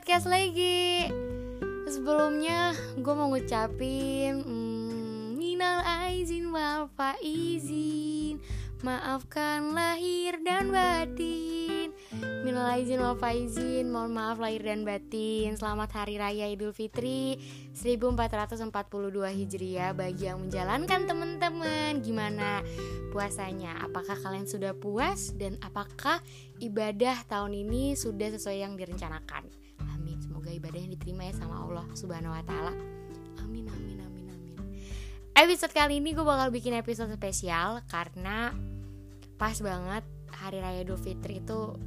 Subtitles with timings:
[0.00, 1.12] podcast lagi
[1.84, 8.40] Sebelumnya gue mau ngucapin hmm, Minal aizin wal faizin
[8.80, 16.16] Maafkan lahir dan batin Minal aizin wal faizin Mohon maaf lahir dan batin Selamat Hari
[16.16, 17.36] Raya Idul Fitri
[17.76, 18.72] 1442
[19.36, 22.64] Hijriah Bagi yang menjalankan teman-teman Gimana
[23.12, 23.84] puasanya?
[23.84, 25.36] Apakah kalian sudah puas?
[25.36, 26.24] Dan apakah
[26.56, 29.59] ibadah tahun ini sudah sesuai yang direncanakan?
[30.50, 32.74] Semoga ibadahnya diterima ya sama Allah Subhanahu wa taala.
[33.38, 34.56] Amin amin amin amin.
[35.38, 38.50] Episode kali ini gue bakal bikin episode spesial karena
[39.38, 40.02] pas banget
[40.34, 41.78] hari raya Idul Fitri itu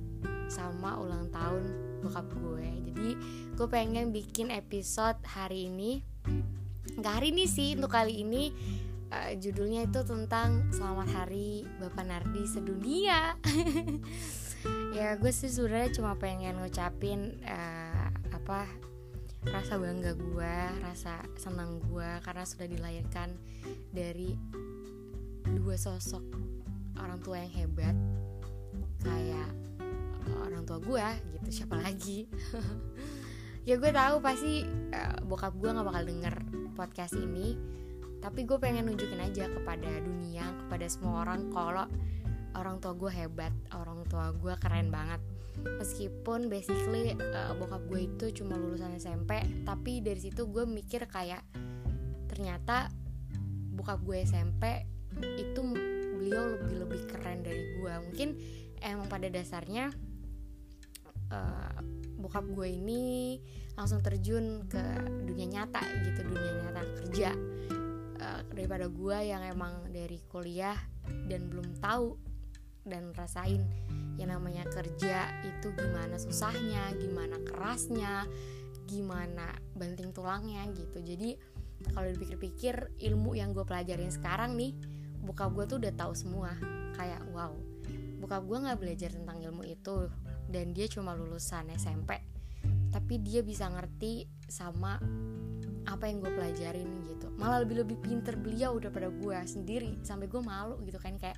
[0.47, 1.63] sama ulang tahun
[2.07, 2.67] bokap gue.
[2.87, 3.09] Jadi
[3.51, 5.99] gue pengen bikin episode hari ini.
[7.03, 8.47] Gak hari ini sih untuk kali ini
[9.11, 13.35] uh, judulnya itu tentang Selamat Hari Bapak Nardi sedunia.
[14.95, 17.82] ya gue sih sebenarnya cuma pengen ngucapin uh,
[18.43, 18.67] apa
[19.47, 23.39] rasa bangga gue rasa senang gue karena sudah dilahirkan
[23.87, 24.35] dari
[25.47, 26.19] dua sosok
[26.99, 27.95] orang tua yang hebat
[28.99, 29.47] kayak
[30.43, 31.07] orang tua gue
[31.39, 32.27] gitu siapa lagi?
[33.63, 36.35] Ya gue tahu pasti uh, bokap gue nggak bakal denger
[36.75, 37.55] podcast ini
[38.19, 41.87] tapi gue pengen nunjukin aja kepada dunia kepada semua orang kalau
[42.53, 45.21] orang tua gue hebat orang tua gue keren banget.
[45.53, 51.45] Meskipun basically uh, bokap gue itu cuma lulusan SMP tapi dari situ gue mikir kayak
[52.25, 52.89] ternyata
[53.77, 54.85] bokap gue SMP
[55.37, 55.61] itu
[56.17, 58.29] beliau lebih lebih keren dari gue mungkin
[58.81, 59.93] emang pada dasarnya
[61.29, 61.77] uh,
[62.17, 63.37] bokap gue ini
[63.73, 64.81] langsung terjun ke
[65.25, 67.31] dunia nyata gitu dunia nyata kerja.
[68.23, 70.77] Uh, daripada gue yang emang dari kuliah
[71.27, 72.15] dan belum tahu
[72.83, 73.63] dan rasain
[74.19, 78.29] yang namanya kerja itu gimana susahnya, gimana kerasnya,
[78.85, 81.01] gimana banting tulangnya gitu.
[81.01, 81.35] Jadi
[81.91, 84.75] kalau dipikir-pikir ilmu yang gue pelajarin sekarang nih,
[85.25, 86.53] buka gue tuh udah tahu semua.
[86.93, 87.57] Kayak wow,
[88.21, 90.07] buka gue nggak belajar tentang ilmu itu
[90.47, 92.21] dan dia cuma lulusan SMP,
[92.93, 95.01] tapi dia bisa ngerti sama
[95.83, 100.31] apa yang gue pelajarin gitu malah lebih lebih pinter beliau udah pada gue sendiri sampai
[100.31, 101.35] gue malu gitu kan kayak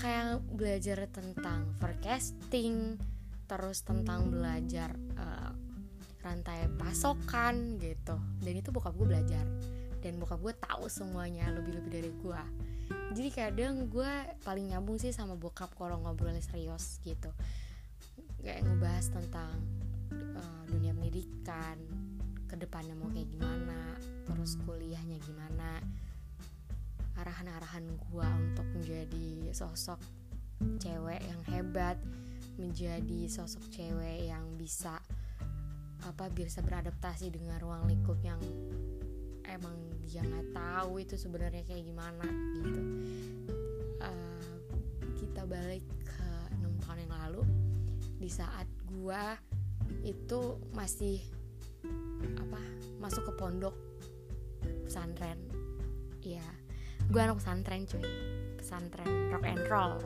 [0.00, 2.96] kayak belajar tentang forecasting
[3.44, 5.52] terus tentang belajar uh,
[6.24, 8.16] rantai pasokan gitu.
[8.40, 9.44] Dan itu bokap gue belajar.
[10.00, 12.42] Dan bokap gue tahu semuanya lebih-lebih dari gue
[13.10, 14.12] jadi kadang gue
[14.46, 17.30] paling nyambung sih sama bokap kalau ngobrol serius gitu.
[18.38, 19.54] Kayak ngebahas tentang
[20.38, 21.76] uh, dunia pendidikan
[22.46, 23.94] ke depannya mau kayak gimana
[24.26, 25.78] terus kuliahnya gimana
[27.20, 30.00] arahan-arahan gue untuk menjadi sosok
[30.80, 31.96] cewek yang hebat
[32.60, 35.00] menjadi sosok cewek yang bisa
[36.04, 38.40] apa bisa beradaptasi dengan ruang lingkup yang
[39.48, 42.26] emang dia nggak tahu itu sebenarnya kayak gimana
[42.60, 42.80] gitu.
[44.00, 44.52] Uh,
[45.20, 47.42] kita balik ke enam tahun yang lalu.
[48.20, 49.36] Di saat gua
[50.04, 51.20] itu masih
[52.36, 52.60] apa
[53.00, 53.76] masuk ke pondok
[54.84, 55.40] pesantren.
[56.20, 56.44] Ya
[57.10, 58.06] gue anak pesantren cuy.
[58.54, 59.98] Pesantren rock and roll.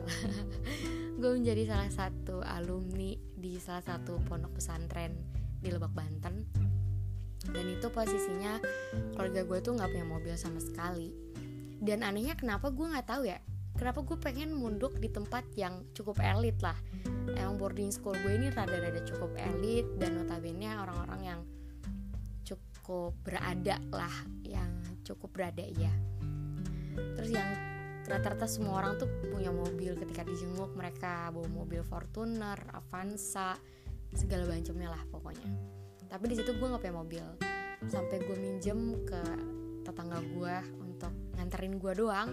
[1.21, 5.13] Gue menjadi salah satu alumni di salah satu pondok pesantren
[5.61, 6.49] di Lebak Banten.
[7.45, 8.57] Dan itu posisinya
[9.13, 11.13] keluarga gue tuh nggak punya mobil sama sekali.
[11.77, 13.37] Dan anehnya kenapa gue nggak tahu ya?
[13.77, 16.75] Kenapa gue pengen munduk di tempat yang cukup elit lah?
[17.37, 21.39] Emang boarding school gue ini rada-rada cukup elit dan notabene orang-orang yang
[22.41, 24.69] cukup berada lah yang
[25.05, 25.93] cukup berada ya
[27.15, 27.49] terus yang
[28.05, 33.57] rata-rata semua orang tuh punya mobil ketika dijenguk mereka bawa mobil Fortuner, Avanza,
[34.13, 35.49] segala macamnya lah pokoknya.
[36.05, 37.25] Tapi di situ gue nggak punya mobil,
[37.89, 39.21] sampai gue minjem ke
[39.85, 42.29] tetangga gue untuk nganterin gue doang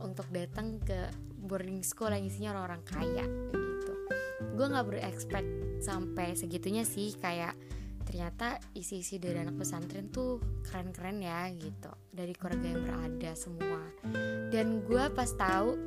[0.00, 1.12] untuk datang ke
[1.44, 3.94] boarding school yang isinya orang-orang kaya gitu.
[4.56, 5.50] Gue nggak berekspekt
[5.84, 7.52] sampai segitunya sih kayak
[8.12, 10.36] ternyata isi-isi dari anak pesantren tuh
[10.68, 11.88] keren-keren ya gitu.
[12.12, 13.80] Dari keluarga yang berada semua.
[14.52, 15.80] Dan gue pas tahu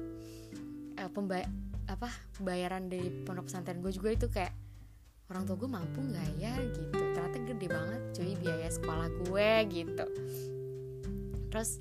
[0.97, 1.45] uh, pembay
[1.85, 2.09] apa
[2.41, 4.57] bayaran dari pondok pesantren gue juga itu kayak
[5.29, 6.57] orang tua gue mampu nggak ya?
[6.65, 6.97] Gitu.
[6.97, 10.05] Ternyata gede banget cuy biaya sekolah gue gitu.
[11.53, 11.77] Terus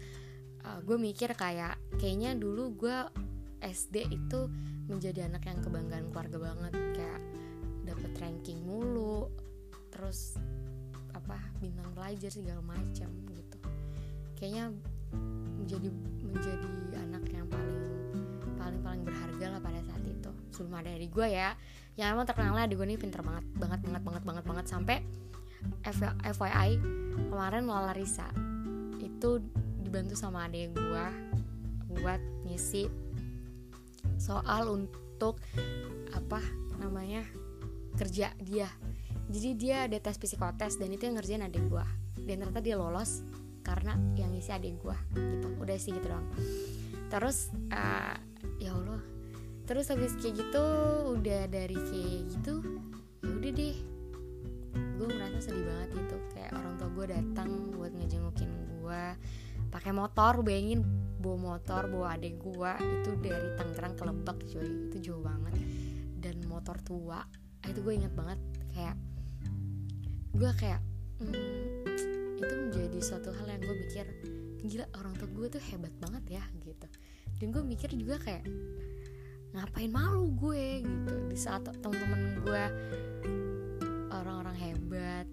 [0.68, 2.96] uh, gue mikir kayak kayaknya dulu gue
[3.64, 4.52] SD itu
[4.92, 6.76] menjadi anak yang kebanggaan keluarga banget.
[6.92, 7.20] Kayak
[7.88, 9.43] dapet ranking mulu
[9.94, 10.34] terus
[11.14, 13.58] apa bintang pelajar segala macam gitu.
[14.34, 14.74] Kayaknya
[15.62, 15.88] menjadi
[16.26, 16.68] menjadi
[17.06, 17.78] anak yang paling
[18.58, 20.30] paling paling berharga lah pada saat itu.
[20.50, 21.54] Sebelum ada dari gue ya.
[21.94, 24.66] Yang emang terkenalnya adik gue ini pinter banget banget banget banget banget banget.
[24.66, 24.96] Sampai
[26.20, 26.70] FYI
[27.30, 28.26] kemarin Lola Risa
[29.00, 29.40] itu
[29.80, 31.06] dibantu sama adik gue
[31.94, 32.20] buat
[32.50, 32.90] ngisi
[34.18, 35.38] soal untuk
[36.12, 36.42] apa
[36.82, 37.22] namanya
[37.94, 38.66] kerja dia
[39.28, 41.86] jadi dia ada tes psikotes dan itu yang ngerjain adik gue
[42.24, 43.24] dan ternyata dia lolos
[43.64, 45.48] karena yang ngisi adik gue gitu.
[45.56, 46.28] Udah sih gitu doang.
[47.08, 48.16] Terus uh,
[48.60, 49.00] ya allah.
[49.64, 50.64] Terus habis kayak gitu
[51.16, 52.60] udah dari kayak gitu
[53.24, 53.76] ya udah deh.
[55.00, 59.04] Gue merasa sedih banget itu kayak orang tua gue datang buat ngejengukin gue
[59.72, 60.86] pakai motor bayangin
[61.18, 65.56] bawa motor bawa adik gue itu dari Tangerang ke Lebak cuy itu jauh banget.
[66.20, 67.24] Dan motor tua
[67.64, 68.36] itu gue inget banget.
[68.76, 69.00] Kayak
[70.34, 70.82] gue kayak
[71.22, 74.06] hmm, itu menjadi suatu hal yang gue mikir
[74.66, 76.86] gila orang tua gue tuh hebat banget ya gitu.
[77.38, 78.44] Dan gue mikir juga kayak
[79.54, 81.14] ngapain malu gue gitu.
[81.30, 82.64] Di saat temen-temen gue
[84.10, 85.26] orang-orang hebat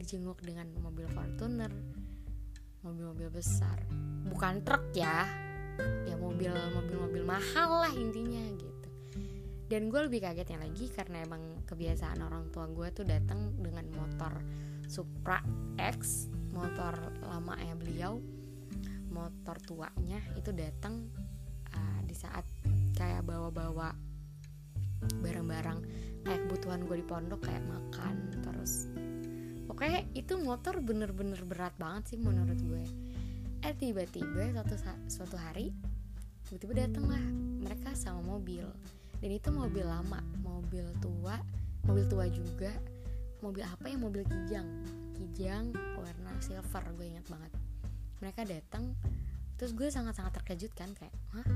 [0.00, 1.70] dijenguk dengan mobil Fortuner
[2.80, 3.84] mobil-mobil besar.
[4.24, 5.44] Bukan truk ya
[6.06, 8.73] ya mobil mobil-mobil mahal lah intinya gitu
[9.68, 14.32] dan gue lebih kagetnya lagi karena emang kebiasaan orang tua gue tuh datang dengan motor
[14.84, 15.40] Supra
[15.80, 16.94] X motor
[17.24, 18.20] lama ya beliau
[19.08, 21.08] motor tuanya itu datang
[21.72, 22.44] uh, di saat
[22.94, 23.94] kayak bawa-bawa
[25.20, 25.78] barang-barang
[26.24, 28.88] kayak kebutuhan gue di pondok kayak makan terus
[29.68, 32.84] pokoknya itu motor bener-bener berat banget sih menurut gue
[33.64, 34.76] eh tiba-tiba suatu
[35.08, 35.72] suatu hari
[36.48, 37.24] tiba-tiba datang lah
[37.64, 38.64] mereka sama mobil
[39.22, 41.38] dan itu mobil lama mobil tua
[41.84, 42.72] mobil tua juga.
[43.44, 43.96] Mobil apa ya?
[44.00, 44.68] Mobil kijang.
[45.14, 45.70] Kijang
[46.00, 47.52] warna silver gue ingat banget.
[48.24, 48.96] Mereka datang
[49.54, 51.46] terus gue sangat-sangat terkejut kan kayak hah?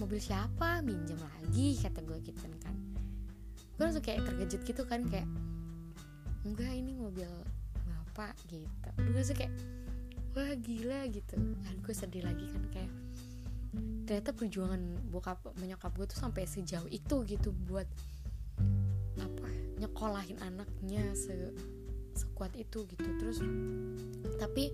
[0.00, 0.80] Mobil siapa?
[0.82, 2.74] Minjem lagi kata gue gitu kan.
[3.76, 5.28] Gue langsung kayak terkejut gitu kan kayak
[6.48, 7.28] enggak ini mobil
[7.84, 8.66] bapak gitu.
[8.96, 9.52] Gue langsung kayak
[10.32, 11.36] wah gila gitu.
[11.36, 12.92] Dan gue sedih lagi kan kayak
[14.06, 14.80] ternyata perjuangan
[15.10, 17.88] bokap menyokap gue tuh sampai sejauh itu gitu buat
[19.16, 19.48] apa
[19.80, 21.34] nyekolahin anaknya se
[22.16, 23.08] sekuat itu gitu.
[23.20, 23.42] Terus
[24.40, 24.72] tapi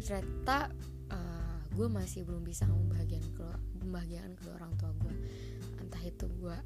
[0.00, 0.72] ternyata
[1.12, 5.14] uh, gue masih belum bisa membahagiakan kedua membahagiakan kedua orang tua gue.
[5.80, 6.56] Entah itu gue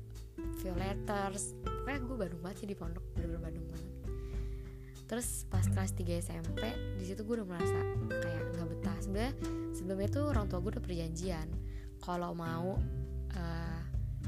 [0.64, 4.03] violators pokoknya gue Bandung banget sih di pondok bener-bener Bandung banget
[5.14, 7.78] terus pas kelas 3 SMP di situ gue udah merasa
[8.10, 8.98] kayak nggak betah.
[8.98, 9.32] Sebenarnya
[9.70, 11.46] sebelumnya tuh orang tua gue udah perjanjian
[12.02, 12.82] kalau mau
[13.30, 13.80] uh,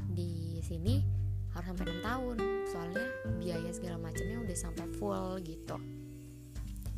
[0.07, 1.03] di sini
[1.51, 2.35] harus sampai 6 tahun.
[2.71, 3.05] Soalnya
[3.35, 5.75] biaya segala macamnya udah sampai full gitu.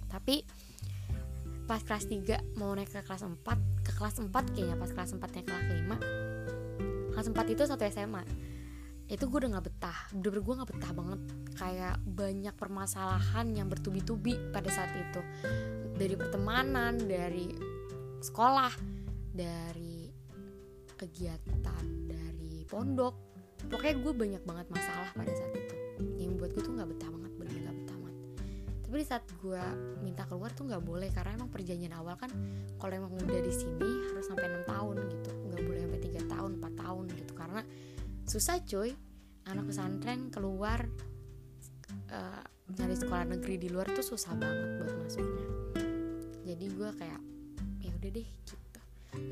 [0.06, 0.45] Tapi
[1.65, 3.41] pas kelas 3 mau naik ke kelas 4
[3.89, 5.65] ke kelas 4 kayaknya pas kelas 4 naik kelas
[7.09, 8.21] 5 kelas 4 itu satu SMA
[9.10, 10.00] itu gue udah gak betah.
[10.14, 11.20] Bener-bener gue gak betah banget.
[11.58, 15.22] Kayak banyak permasalahan yang bertubi-tubi pada saat itu.
[15.98, 17.50] Dari pertemanan dari
[18.22, 18.70] sekolah
[19.34, 20.06] dari
[20.94, 23.16] kegiatan dari pondok.
[23.66, 25.76] Pokoknya gue banyak banget masalah pada saat itu.
[26.22, 28.18] Yang buat gue tuh gak betah banget bener gak betah banget.
[28.86, 29.64] Tapi di saat gue
[30.06, 32.30] minta keluar tuh gak boleh karena emang perjanjian awal kan
[32.78, 35.32] kalau emang udah di sini harus sampai 6 tahun gitu.
[35.50, 37.34] Nggak boleh sampai 3 tahun 4 tahun gitu.
[37.34, 37.62] Karena
[38.29, 38.93] susah cuy.
[39.50, 40.86] Anak pesantren keluar
[42.13, 42.45] uh,
[42.77, 45.48] nyari sekolah negeri di luar tuh susah banget buat masuknya.
[46.45, 47.21] Jadi gue kayak
[47.81, 48.55] ya udah deh gitu.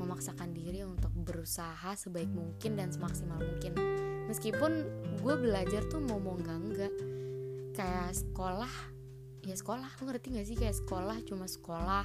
[0.02, 3.78] Memaksakan diri untuk berusaha sebaik mungkin dan semaksimal mungkin.
[4.26, 4.72] Meskipun
[5.22, 6.94] gue belajar tuh mau mau enggak enggak
[7.78, 8.74] kayak sekolah
[9.46, 9.86] ya sekolah.
[10.02, 10.58] Lu ngerti gak sih?
[10.58, 12.04] Kayak sekolah cuma sekolah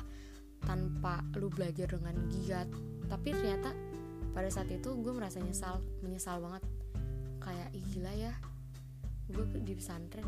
[0.62, 2.70] tanpa lu belajar dengan giat.
[3.10, 3.74] Tapi ternyata
[4.34, 6.62] pada saat itu gue merasa nyesal menyesal banget
[7.44, 8.34] kayak Ih, gila ya
[9.32, 10.28] gue di pesantren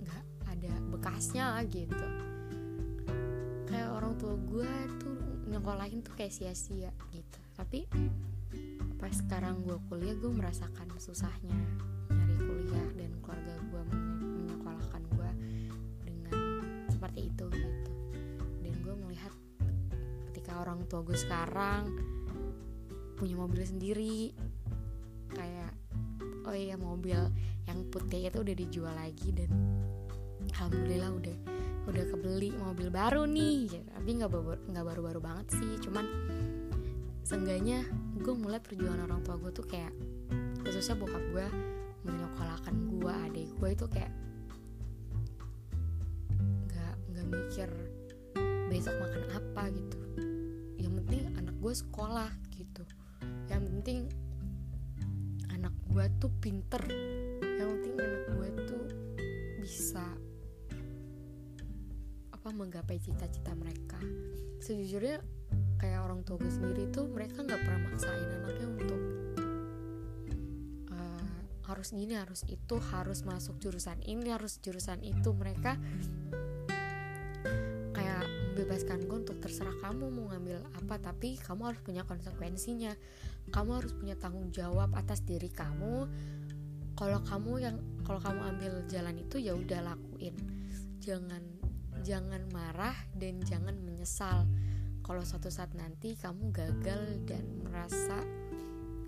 [0.00, 2.06] nggak ada bekasnya gitu.
[3.68, 5.16] Kayak orang tua gue tuh
[5.48, 7.40] nyekolahin tuh kayak sia-sia gitu.
[7.54, 7.86] Tapi
[9.00, 11.56] pas sekarang gue kuliah gue merasakan susahnya
[12.12, 15.30] nyari kuliah dan keluarga gue menyekolahkan gue
[16.04, 16.36] dengan
[16.92, 17.92] seperti itu gitu.
[18.60, 19.32] Dan gue melihat
[20.32, 21.88] ketika orang tua gue sekarang
[23.16, 24.32] punya mobil sendiri
[26.50, 27.14] oh iya mobil
[27.70, 29.50] yang putih itu udah dijual lagi dan
[30.50, 31.36] alhamdulillah udah
[31.86, 33.86] udah kebeli mobil baru nih gitu.
[33.86, 34.30] tapi nggak
[34.66, 36.02] nggak baru-baru banget sih cuman
[37.22, 37.86] seenggaknya
[38.18, 39.94] gue mulai perjuangan orang tua gue tuh kayak
[40.66, 41.46] khususnya bokap gue
[42.02, 44.12] menyekolahkan gue adik gue itu kayak
[46.66, 47.70] nggak nggak mikir
[48.66, 49.98] besok makan apa gitu
[50.82, 52.82] yang penting anak gue sekolah gitu
[53.46, 54.10] yang penting
[55.90, 56.82] gue tuh pinter.
[57.42, 58.84] Yang penting anak gue tuh
[59.58, 60.06] bisa
[62.30, 63.98] apa menggapai cita-cita mereka.
[64.62, 65.18] Sejujurnya
[65.82, 69.02] kayak orang tua gue sendiri tuh mereka nggak pernah maksain anaknya untuk
[70.94, 71.26] uh,
[71.66, 75.34] harus gini harus itu harus masuk jurusan ini harus jurusan itu.
[75.34, 75.74] Mereka
[77.90, 78.22] kayak
[78.54, 82.94] membebaskan gue untuk terserah kamu mau ngambil apa tapi kamu harus punya konsekuensinya
[83.50, 86.06] kamu harus punya tanggung jawab atas diri kamu.
[86.94, 87.76] Kalau kamu yang
[88.06, 90.34] kalau kamu ambil jalan itu ya udah lakuin.
[91.02, 91.42] Jangan
[92.00, 94.46] jangan marah dan jangan menyesal.
[95.02, 98.22] Kalau suatu saat nanti kamu gagal dan merasa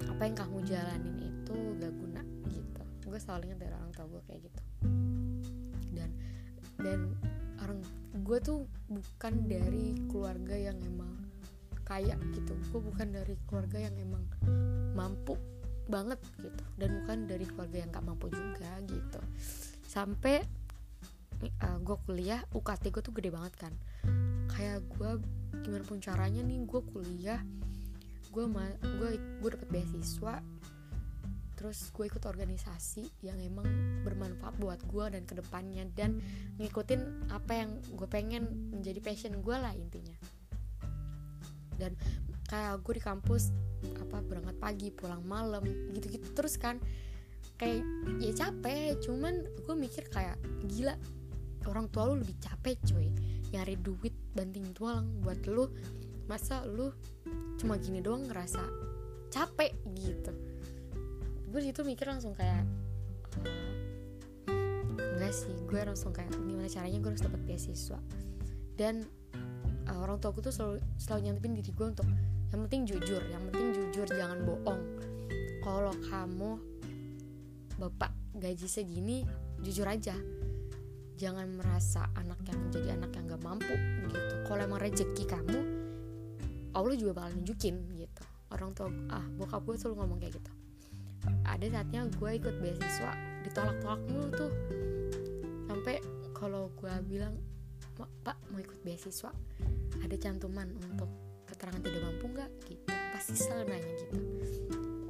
[0.02, 2.82] apa yang kamu jalanin itu gak guna gitu.
[3.06, 4.62] Gue selalu ingat dari orang tua gue kayak gitu.
[5.94, 6.10] Dan
[6.82, 7.00] dan
[7.62, 7.80] orang
[8.12, 11.31] gue tuh bukan dari keluarga yang emang
[11.82, 12.54] kaya gitu.
[12.70, 14.24] Gue bukan dari keluarga yang emang
[14.94, 15.38] mampu
[15.86, 16.62] banget gitu.
[16.78, 19.20] Dan bukan dari keluarga yang gak mampu juga gitu.
[19.86, 20.42] Sampai
[21.42, 23.72] uh, gue kuliah UKT gue tuh gede banget kan.
[24.52, 25.10] Kayak gue
[25.62, 27.40] gimana pun caranya nih gue kuliah
[28.32, 28.44] gue
[28.80, 29.10] gue
[29.44, 30.40] gue dapet beasiswa
[31.52, 33.68] terus gue ikut organisasi yang emang
[34.02, 36.18] bermanfaat buat gue dan ke depannya dan
[36.56, 40.16] ngikutin apa yang gue pengen menjadi passion gue lah intinya
[41.82, 41.98] dan
[42.46, 43.50] kayak gue di kampus
[43.98, 46.78] apa berangkat pagi pulang malam gitu-gitu terus kan.
[47.58, 47.82] Kayak
[48.22, 50.38] ya capek cuman gue mikir kayak
[50.70, 50.94] gila
[51.66, 53.10] orang tua lu lebih capek cuy.
[53.50, 55.66] Nyari duit banting tulang buat lu.
[56.30, 56.94] Masa lu
[57.58, 58.62] cuma gini doang ngerasa
[59.32, 60.32] capek gitu.
[61.50, 62.64] Gue situ mikir langsung kayak
[64.92, 68.00] enggak sih gue langsung kayak gimana caranya gue harus dapat beasiswa.
[68.76, 69.06] Dan
[70.02, 72.08] orang tua gue tuh selalu selalu nyantepin diri gue untuk
[72.52, 74.82] yang penting jujur yang penting jujur jangan bohong.
[75.62, 76.50] Kalau kamu
[77.78, 79.22] bapak gaji segini
[79.62, 80.18] jujur aja.
[81.22, 83.74] Jangan merasa anak yang menjadi anak yang gak mampu
[84.10, 84.34] gitu.
[84.42, 85.60] Kalau emang rezeki kamu
[86.72, 88.22] Allah juga bakal nunjukin gitu.
[88.50, 90.52] Orang tua ah bokap gue selalu ngomong kayak gitu.
[91.46, 93.12] Ada saatnya gue ikut beasiswa
[93.46, 94.52] ditolak-tolak mulu tuh.
[95.70, 96.02] Sampai
[96.34, 97.38] kalau gue bilang
[98.26, 99.30] pak mau ikut beasiswa
[100.02, 101.08] ada cantuman untuk
[101.46, 102.50] keterangan tidak mampu nggak?
[102.66, 102.84] Gitu.
[103.14, 104.16] Pasti selalu nanya gitu.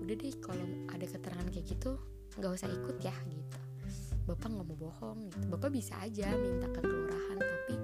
[0.04, 1.90] Udah deh kalau ada keterangan kayak gitu
[2.36, 3.58] nggak usah ikut ya gitu.
[4.28, 5.44] Bapak nggak mau bohong gitu.
[5.50, 7.74] Bapak bisa aja minta ke kelurahan tapi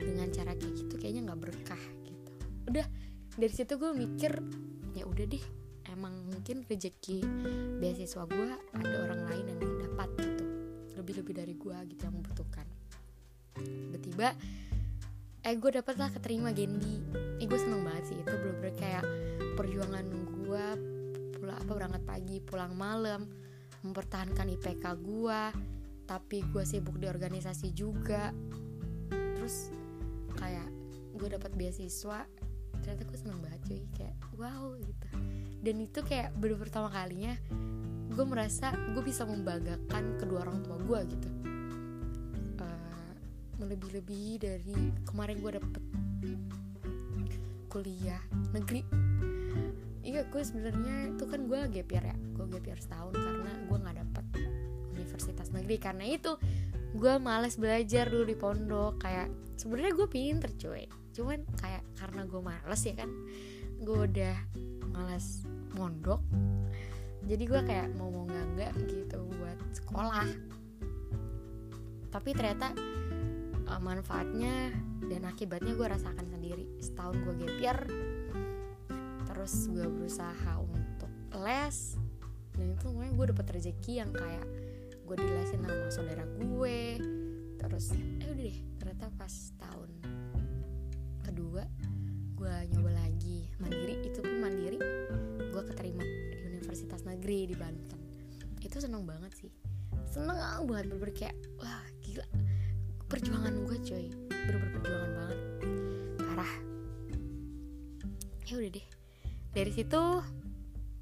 [0.00, 2.30] dengan cara kayak gitu kayaknya nggak berkah gitu.
[2.68, 2.86] Udah
[3.36, 4.32] dari situ gue mikir
[4.92, 5.44] ya udah deh
[5.88, 7.24] emang mungkin rezeki
[7.80, 10.44] beasiswa gue ada orang lain yang dapat gitu.
[11.00, 12.66] Lebih-lebih dari gue gitu yang membutuhkan.
[13.56, 14.32] Tiba-tiba
[15.42, 17.02] eh gue dapet lah keterima Gendi
[17.42, 18.16] eh gue seneng banget sih.
[18.18, 19.04] Itu bener-bener kayak
[19.58, 20.66] perjuangan gue
[21.38, 23.26] pulang apa berangkat pagi pulang malam
[23.82, 25.42] mempertahankan IPK gue
[26.06, 28.30] tapi gue sibuk di organisasi juga.
[29.10, 29.74] Terus
[30.38, 30.70] kayak
[31.18, 32.22] gue dapat beasiswa
[32.82, 33.82] ternyata gue seneng banget cuy.
[33.98, 35.08] Kayak wow gitu.
[35.62, 37.34] Dan itu kayak baru pertama kalinya
[38.12, 41.28] gue merasa gue bisa membanggakan kedua orang tua gue gitu
[43.62, 44.74] melebih-lebih dari
[45.06, 45.82] kemarin gue dapet
[47.70, 48.20] kuliah
[48.52, 48.82] negeri.
[50.02, 53.76] Iya gue sebenarnya itu kan gue gap year ya gue gap year setahun karena gue
[53.78, 54.24] nggak dapet
[54.92, 55.76] universitas negeri.
[55.78, 56.36] Karena itu
[56.92, 59.00] gue males belajar dulu di pondok.
[59.00, 60.84] Kayak sebenarnya gue pinter cuy.
[61.14, 63.10] Cuman kayak karena gue males ya kan
[63.78, 64.36] gue udah
[64.92, 65.46] males
[65.78, 66.20] mondok.
[67.24, 70.28] Jadi gue kayak mau mau nggak nggak gitu buat sekolah.
[72.12, 72.76] Tapi ternyata
[73.72, 74.68] uh, manfaatnya
[75.08, 76.68] dan akibatnya gue rasakan sendiri.
[76.78, 77.78] Setahun gue gap year
[79.32, 81.08] terus gue berusaha untuk
[81.40, 81.96] les
[82.52, 84.44] dan itu namanya gue dapet rezeki yang kayak
[85.08, 86.78] gue dilesin sama saudara gue.
[87.56, 89.90] Terus eh udah deh ternyata pas tahun
[91.24, 91.64] kedua
[92.36, 93.48] gue nyoba lagi.
[93.56, 94.78] Mandiri itu pun mandiri
[95.48, 98.00] gue keterima di universitas negeri di Banten.
[98.60, 99.50] Itu seneng banget sih.
[100.12, 101.36] Seneng banget -bener kayak
[103.22, 104.06] perjuangan gue coy.
[104.34, 105.38] Bener-bener perjuangan banget.
[106.18, 106.52] Parah.
[108.50, 108.86] Ya udah deh.
[109.54, 110.02] Dari situ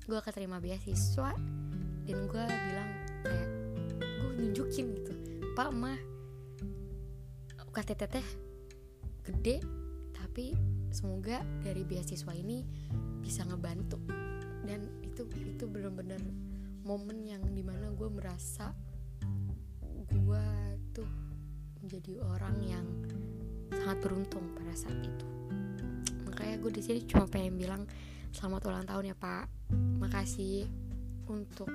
[0.05, 1.33] gue keterima beasiswa
[2.05, 2.91] dan gue bilang
[3.25, 3.49] kayak
[3.97, 5.13] gue nunjukin gitu
[5.57, 5.97] pak mah
[7.65, 8.27] UKT teh
[9.25, 9.63] gede
[10.13, 10.53] tapi
[10.93, 12.69] semoga dari beasiswa ini
[13.25, 13.97] bisa ngebantu.
[14.69, 16.21] Dan itu itu bener-bener
[16.85, 18.77] momen yang di mana gue merasa
[20.13, 20.47] gue
[20.93, 21.30] tuh
[21.91, 22.87] menjadi orang yang
[23.75, 25.27] sangat beruntung pada saat itu.
[26.23, 27.83] Makanya gue di sini cuma pengen bilang
[28.31, 29.51] selamat ulang tahun ya pak.
[29.99, 30.71] Makasih
[31.27, 31.67] untuk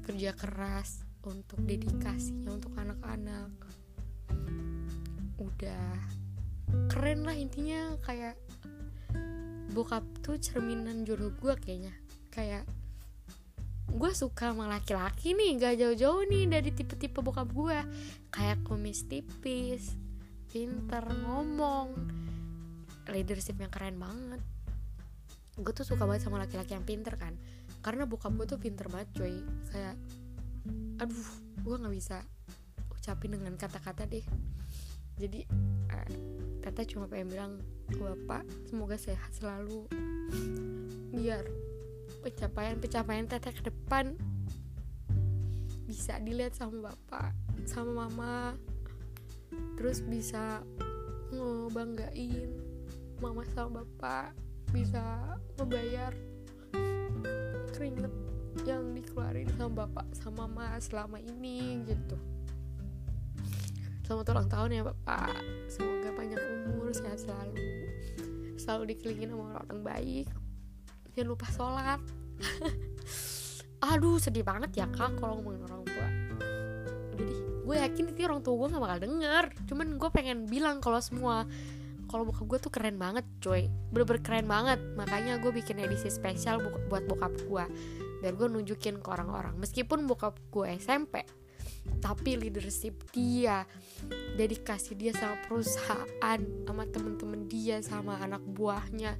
[0.00, 3.52] kerja keras untuk dedikasinya untuk anak-anak.
[5.36, 5.92] Udah
[6.88, 8.32] keren lah intinya kayak
[9.76, 11.92] bokap tuh cerminan jodoh gue kayaknya.
[12.32, 12.64] Kayak
[13.88, 17.78] gue suka sama laki-laki nih gak jauh-jauh nih dari tipe-tipe bokap gue
[18.28, 19.96] kayak kumis tipis
[20.48, 21.92] pinter ngomong
[23.08, 24.40] leadership yang keren banget.
[25.56, 27.34] Gue tuh suka banget sama laki-laki yang pinter kan.
[27.80, 29.40] Karena bokap gue tuh pinter banget cuy.
[29.72, 29.96] Kayak
[31.00, 31.28] aduh
[31.64, 32.22] gue nggak bisa
[32.92, 34.24] ucapin dengan kata-kata deh.
[35.18, 35.42] Jadi
[35.90, 36.08] uh,
[36.62, 37.52] tata cuma pengen bilang
[37.90, 39.88] ke bapak semoga sehat selalu.
[41.12, 41.42] Biar
[42.28, 44.12] pencapaian-pencapaian tete ke depan
[45.88, 47.32] bisa dilihat sama bapak
[47.64, 48.52] sama mama
[49.80, 50.60] terus bisa
[51.32, 52.52] ngebanggain
[53.24, 54.36] mama sama bapak
[54.68, 55.00] bisa
[55.56, 56.12] membayar
[57.72, 58.12] keringet
[58.68, 62.16] yang dikeluarin sama bapak sama mama selama ini gitu.
[64.04, 65.36] Selamat ulang tahun ya bapak.
[65.68, 66.42] Semoga panjang
[66.72, 67.60] umur sehat selalu.
[68.56, 70.26] Selalu dikelilingin sama orang-orang baik.
[71.12, 72.00] Jangan lupa sholat
[73.92, 76.08] aduh sedih banget ya kak kalau ngomongin orang tua.
[77.18, 79.44] Deh gue yakin itu orang tua gue gak bakal denger.
[79.68, 81.44] Cuman gue pengen bilang kalau semua
[82.08, 83.68] kalau bokap gue tuh keren banget coy.
[83.92, 84.80] Bener-bener keren banget.
[84.96, 87.64] Makanya gue bikin edisi spesial buat bokap gue.
[88.24, 89.60] Biar gue nunjukin ke orang-orang.
[89.60, 91.28] Meskipun bokap gue SMP
[91.98, 93.64] tapi leadership dia
[94.36, 99.16] dedikasi dia sama perusahaan sama temen-temen dia sama anak buahnya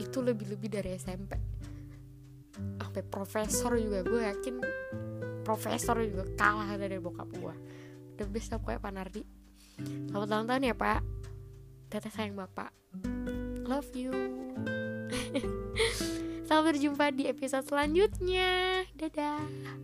[0.00, 1.36] itu lebih-lebih dari SMP
[2.54, 4.54] sampai profesor juga gue yakin
[5.42, 7.54] profesor juga kalah dari bokap gue
[8.16, 9.22] the best pokoknya Pak Nardi.
[10.10, 11.00] Selamat ulang tahun ya Pak.
[11.90, 12.70] Teteh sayang Bapak.
[13.66, 14.12] Love you.
[16.46, 18.84] Sampai berjumpa di episode selanjutnya.
[18.94, 19.83] Dadah